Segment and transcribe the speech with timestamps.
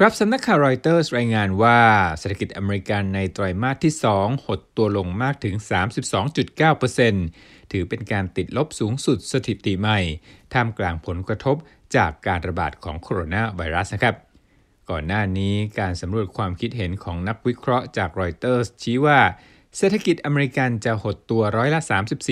[0.00, 1.80] ครับสำนักข่าวรอยเตอร์สรายงานว่า
[2.18, 5.54] เศรษฐกิจอเมริกันในไตรมาสที่ 2 หดตัวลงมากถึง
[6.82, 10.00] 32.9%ถือเป็นการติดลบสูงสุดสถิติใหม่
[10.52, 11.56] ท่ามกลางผลกระทบ
[11.96, 14.14] จากการระบาดของโคโรนาไวรัสนะครับ
[14.90, 19.20] ก่อนหน้านี้การสำรวจความคิดเห็นของนักวิเคราะห์จากรอยเตอร์สชี้ว่า
[19.76, 21.80] เศรษฐกิจอเมริกันจะหดตัวร้อยละ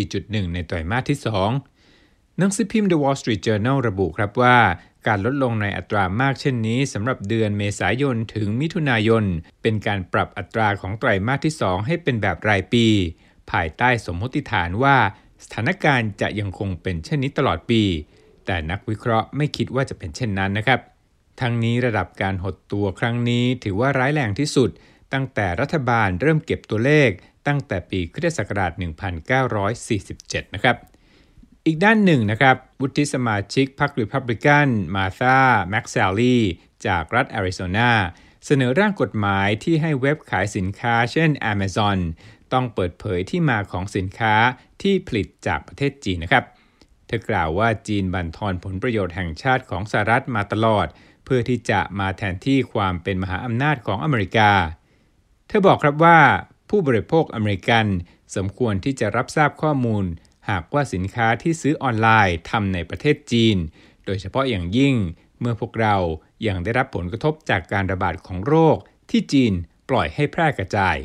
[0.00, 1.71] 34.1 ในไตรมาสที่ 2
[2.38, 4.58] หนังสือพิมพ์ The Wall Street Journal ระบุครับว่า
[5.06, 9.24] การลดลงในอัตรามากเช่นนี้สำหรับเดือนเมษายนถึงมิถุนายน
[9.62, 12.86] เป็นการปรับอัตราของไตรมาสที่ 2 ให้เป็นแบบรายปี
[13.50, 14.96] ภายใต้สมมติฐานว่า
[15.44, 17.82] สถานการณ์จะยังคงเป็นเช่นนี้ตลอดปี
[18.46, 20.80] แต่นักวิเคราะห์ไม่คิดว่าจะเป็นเช่นนั้นนะครับ
[21.40, 24.70] ทั้งนี้ระดับการหดตัวครั้งนี้ถือว่าร้ายแรงที่สุด
[25.12, 27.10] ตั้งแต่รัฐบาลเริ่มเก็บตัวเลข
[27.46, 28.72] ตั้งแต่ปีคริสตศักราช
[29.78, 30.76] 1947 นะครับ
[31.66, 35.38] อีกด้านหนึ่งนะครับ วุฒิสมาชิกพรรครีพับลิกัน มาธา
[35.70, 36.38] แม็กซลลี
[36.86, 37.92] จากรัฐแอริโซนา
[38.46, 41.98] เสนอร่างกฎหมายที่ให้เว็บขายสินค้าเช่น Amazon
[42.52, 44.34] ต้องเปิดเผยที่มาของสินค้า
[44.82, 46.44] ที่ผลิตจากประเทศจีนนะครับ
[47.06, 50.86] เธอกล่าวว่าจีนบั่นทอนผลประโยชน์แห่งชาติของสหรัฐมาตลอด
[51.24, 54.50] เพื่อที่จะมาแทนที่ความเป็นมหาอำนาจของอเมริกา
[55.48, 56.18] เธอบอกครับว่า
[56.70, 57.86] ผู้บริโภคอเมริกัน
[58.36, 60.04] สมควรที่จะรับทราบข้อมูล
[60.50, 63.56] หากว่าสินค้าที่ซื้อออนไลน์ทำในประเทศจีน
[64.06, 64.94] โดยเฉพาะอย่างยิ่ง
[65.40, 65.96] เมื่อพวกเรา
[66.46, 68.76] ยัางได้รับผลกระทบจากการระบาดของโรค
[69.10, 69.52] ที่จีน
[69.90, 70.96] ปล่อยให้แพร่กระจาย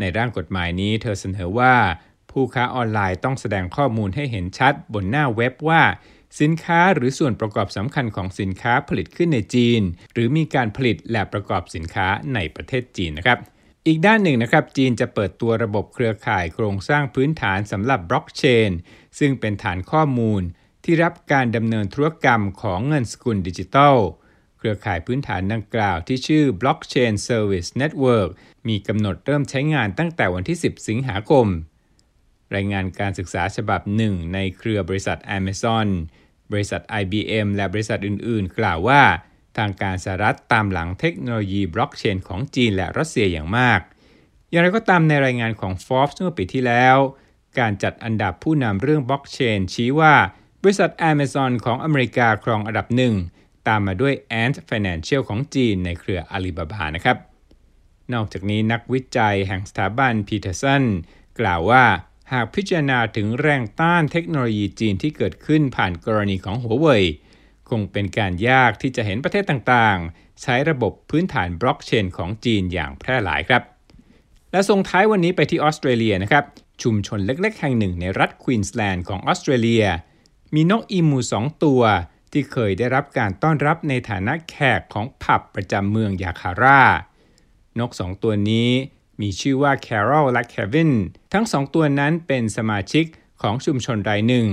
[0.00, 1.74] ในร่างกฎหมายนี้เธอเสนอว่า
[2.30, 5.82] ผู้ค้าออนไลน์ต้องแสดงข้อมูลให้เห็นชัดบนหน้าเว็บว่า
[6.40, 9.80] สินค้าหรือส่วนประกอบสำคัญของสินค้าผลิตขึ้นในจีน
[10.12, 13.38] หรือมีการผลิตและประกอบสินค้าในประเทศจีนนะครับ
[13.86, 18.70] อีกด้านหนึ่งนะครับจีนจะเปิดตัวระบบเครือข่ายโครงสร้างพื้นฐานสำหรับบล็อกเชน
[19.18, 20.42] ซึ่งเป็นฐานข้อมูล
[20.84, 23.96] ที่รับการดำเนินธุรกรรมของเงินสกุลดิจิทัล
[24.58, 28.30] เครือข่ายพื้นฐานดังกล่าวที่ชื่อ Blockchain Service Network
[28.68, 31.46] มีกำหนดเริ่มใช้งานตั้งแต่วันที่ 10 สิงหาคม
[32.54, 35.88] รายงานการศึกษาฉบับหนึ่งในเครือบริษัท Amazon
[36.52, 39.02] บริษัท IBM และบริษัทอื่น ๆ กล่าวว่า
[39.56, 43.80] ทางการสหรัฐตามหลังเทคโนโลยีบล็อกเชนของจีนและรัสเซียอย่างมาก
[44.50, 46.96] อย่างไรก็ตามในรายงานของ Forbes เมื่อปีที่แล้ว
[47.58, 50.14] การจัดอันดับผู้นำเรื่องบล็อกเชนชี้ว่า
[50.62, 53.14] บริษัท Amazon ของอเมริกาครองอันดับหนึ่ง
[53.68, 57.16] ตามมาด้วย Ant Financial ของจีนในเครืออาลีบาบานะครับ
[58.12, 60.84] นอกจากนี้นักวิจัยแห่งสถาบันพีเทอร์สัน
[61.40, 61.84] กล่าวว่า
[62.32, 67.04] หากพิจารณาถึงแรงต้านเทคโนโลยีจีนที่เกิดขึ้นผ่านกรณีของหัวเว่ย
[67.72, 73.62] คงเป็นการยากที่จะเห็นประเทศต่างๆ ใช้ระบบพื้นฐานบล็อกเชนของจีนอย่างแพร่หลายครับ
[74.52, 76.44] และส่งท้ายวันนี้ไปที่ออสเตรเลียนะครับ
[76.82, 79.84] ชุมชนเล็กๆ แห่งหนึ่งในรัฐควีนสแลนด์ของออสเตรเลีย
[80.54, 81.82] มีนกอีมูสองตัว
[82.32, 86.82] ที่เคยได้รับการต้อนรับในฐานะแขกของผับประจำเมืองยาคาร่า
[87.78, 88.70] นกสองตัวนี้
[89.20, 90.92] มีชื่อว่าแคโรลและเควิน
[91.32, 93.06] ทั้งสองตัวนั้นเป็นสมาชิก
[93.42, 94.46] ของชุมชนรายหนึ่ง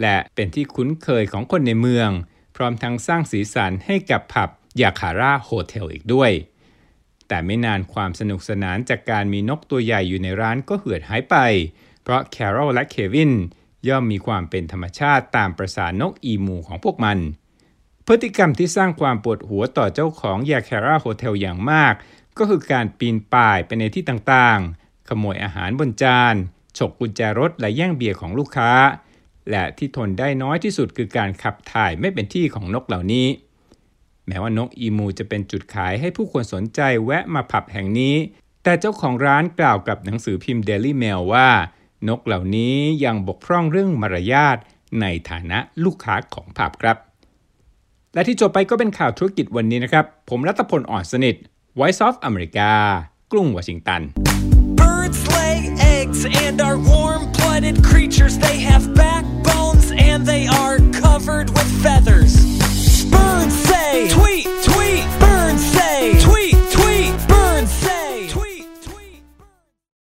[0.00, 2.10] และเป็นที่คุ้นเคยของคนในเมือง
[2.56, 4.48] พร้อมทั้งสร้างสีสันให้กับผับ
[4.80, 6.30] ยาคาร่าโฮเทลอีกด้วย
[7.28, 11.36] แต่ไม่นานความสนุกสนานจากการมีนกตัวใหญ่อยู่ในร้านก็เหือดหายไป
[12.02, 13.32] เพราะแคโรลและเควิน
[13.88, 17.18] ย่อมมีความเป็นธรรมชาติตามประสานกอีมูของพวกมัน
[18.06, 21.94] พฤติกรรมที่สร้างความปวดหัวต่อเจ้าของยาคาร่าโฮเทลอย่างมาก
[22.38, 26.34] ก็คือการปีนป่ายไปในที่ต่างๆ ขโมยอาหารบนจาน
[26.78, 28.70] ฉกกุญแจรถและแย่งเบียร์ของลูกค้า
[29.50, 33.26] และที่ทนได้น้อยที่สุดคือการขับถ่ายไม่เป็นที่ของนกเหล่านี้
[34.26, 38.16] แม้ว่านกอีมูจะเป็นจุดขายให้ผู้คนสนใจแวะมาผับแห่งนี้
[38.62, 41.48] แต่เจ้าของร้านกล่าวกับหนังสือพิมพ์ Daily Mail ว่า
[42.08, 42.74] นกเหล่านี้
[43.04, 44.56] ยังบกพร่องเรื่องมารยาท
[45.00, 46.96] ในฐานะลูกค้าของผับครับ
[48.14, 51.36] และที่จบไปก็เป็นข่าวธุรกิจวันนี้นะครับ ผมรัตพลอ่อนสนิท
[51.78, 52.70] Voice of America
[53.32, 54.02] กรุงวอชิงตัน
[55.14, 58.38] birds lay eggs and are warm blooded creatures.
[58.38, 62.73] They have backbones and they are covered with feathers.